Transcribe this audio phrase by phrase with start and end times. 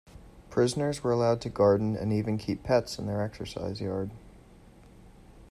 [0.49, 4.11] Prisoners were allowed to garden and even keep pets in their exercise yards.